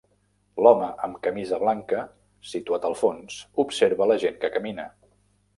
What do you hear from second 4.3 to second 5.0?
que camina.